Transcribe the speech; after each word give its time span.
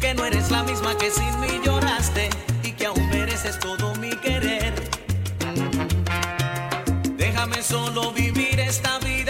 que 0.00 0.12
no 0.12 0.26
eres 0.26 0.50
la 0.50 0.62
misma 0.64 0.94
que 0.98 1.10
sin 1.10 1.40
mí 1.40 1.58
lloraste 1.64 2.28
y 2.62 2.72
que 2.72 2.84
aún 2.84 3.08
mereces 3.08 3.58
todo 3.58 3.94
mi 3.94 4.10
querer. 4.10 4.74
Déjame 7.16 7.62
solo 7.62 8.12
vivir 8.12 8.60
esta 8.60 8.98
vida 8.98 9.23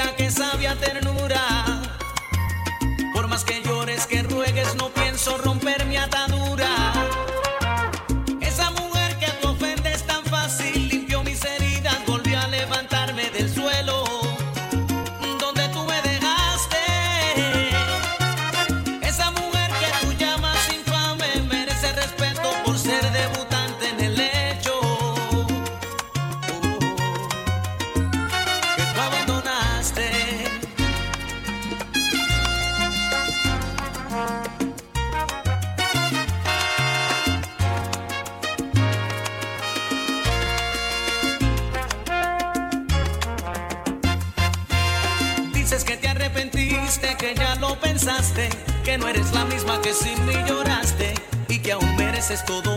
que 49.84 49.92
sin 49.92 50.24
mí 50.24 50.32
lloraste 50.48 51.12
y 51.46 51.58
que 51.58 51.72
aún 51.72 51.96
mereces 51.96 52.42
todo 52.46 52.73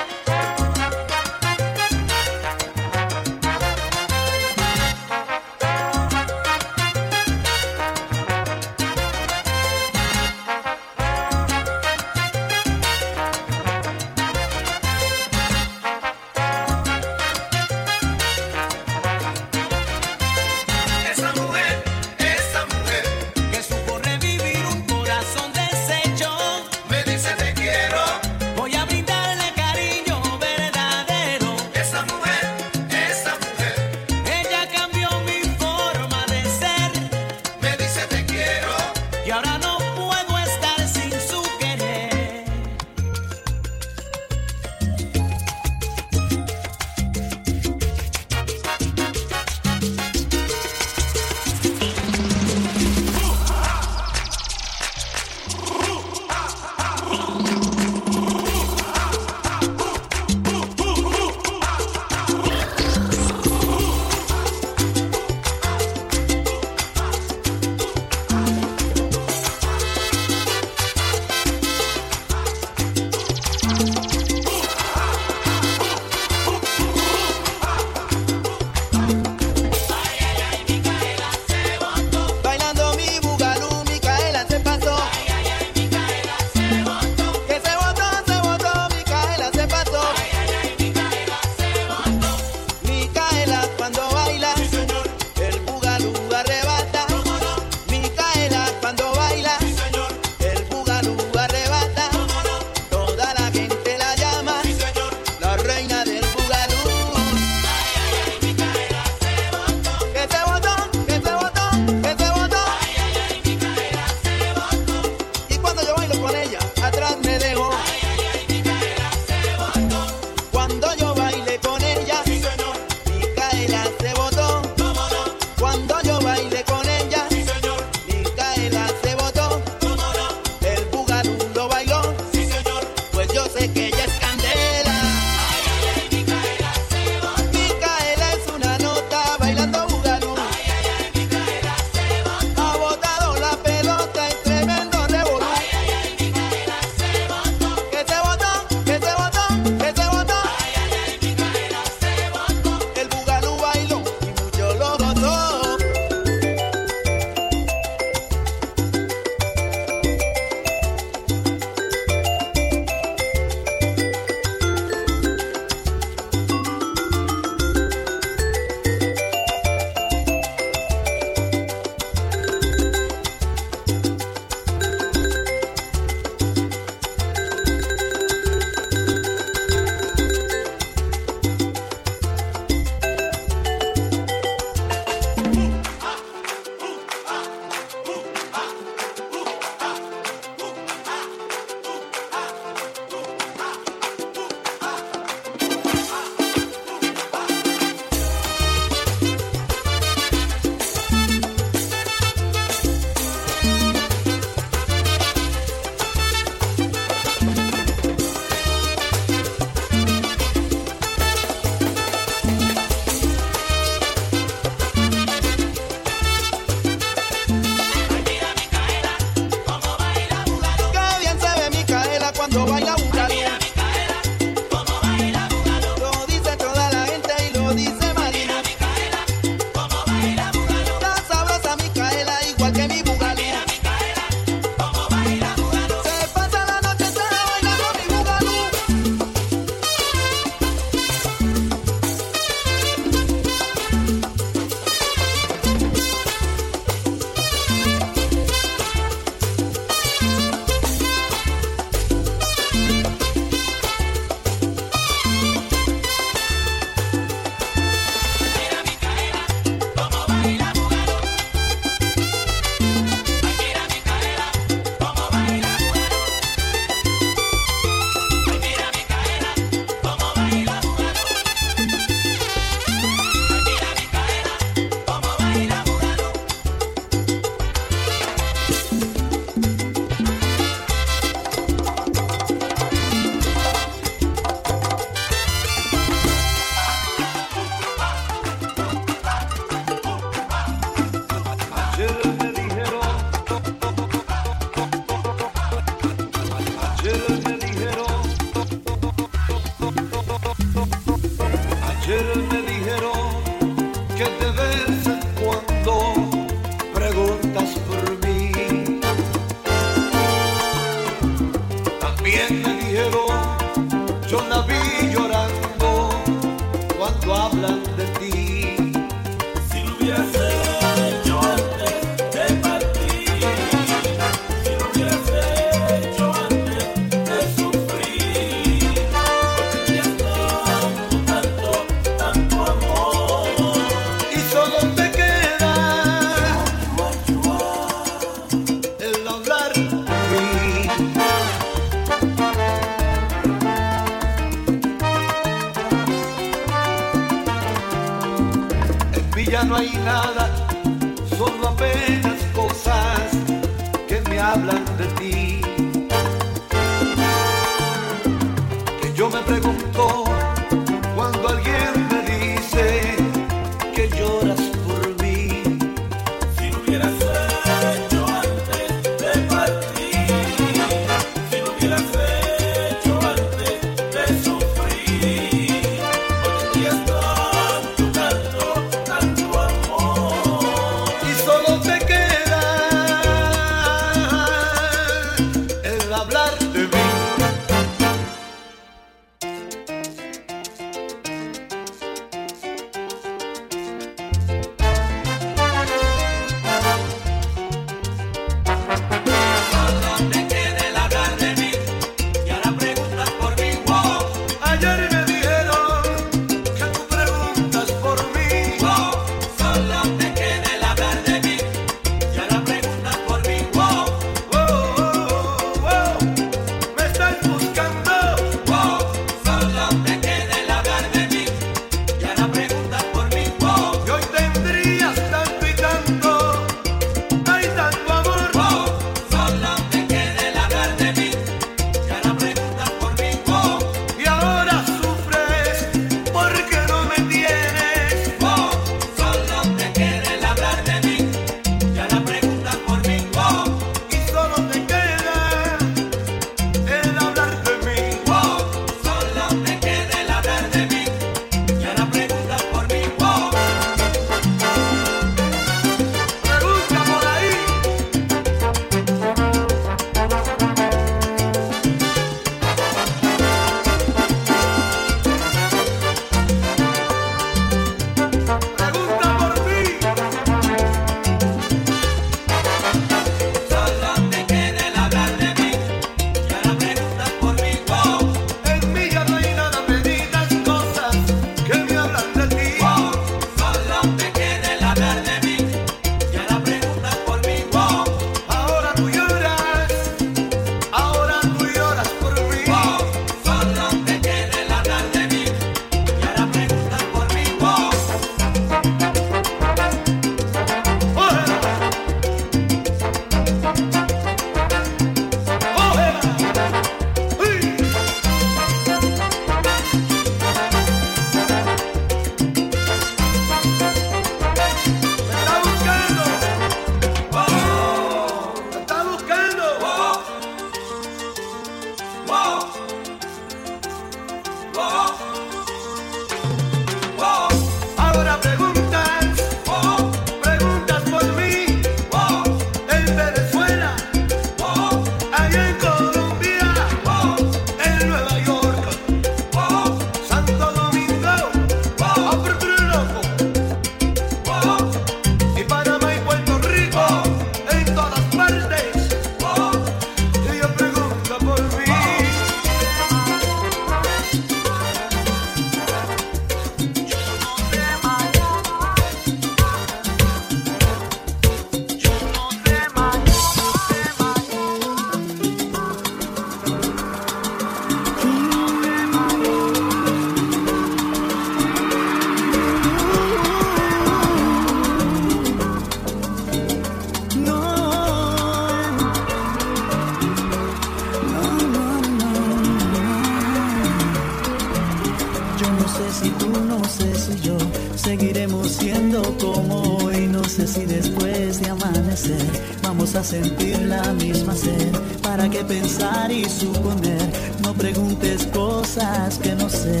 luces 590.48 590.78
y 590.78 590.86
después 590.86 591.60
de 591.60 591.68
amanecer 591.68 592.42
vamos 592.82 593.14
a 593.14 593.22
sentir 593.22 593.78
la 593.80 594.02
misma 594.14 594.54
sed. 594.54 594.92
¿Para 595.22 595.46
qué 595.50 595.62
pensar 595.62 596.32
y 596.32 596.48
suponer? 596.48 597.20
No 597.62 597.74
preguntes 597.74 598.46
cosas 598.46 599.38
que 599.38 599.54
no 599.54 599.68
sé. 599.68 600.00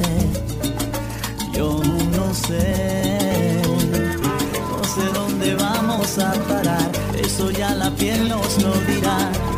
Yo 1.52 1.82
no 2.16 2.32
sé, 2.32 3.60
no 4.70 4.84
sé 4.84 5.04
dónde 5.12 5.54
vamos 5.54 6.18
a 6.18 6.32
parar. 6.32 6.90
Eso 7.22 7.50
ya 7.50 7.74
la 7.74 7.90
piel 7.90 8.28
nos 8.28 8.62
lo 8.62 8.72
dirá. 8.92 9.57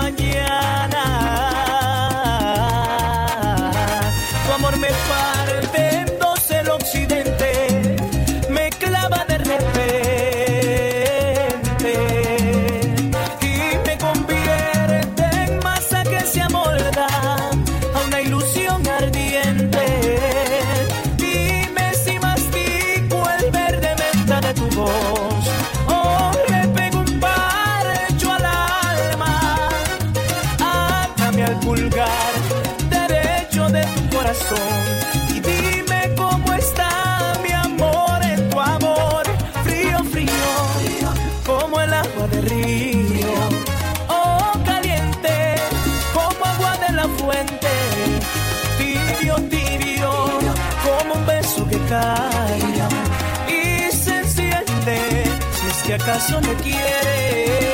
mañana. 0.00 1.04
Tu 4.46 4.52
amor 4.52 4.76
me 4.78 4.88
para. 5.08 5.47
si 55.88 55.94
acaso 55.94 56.38
me 56.42 56.54
quiere. 56.56 57.67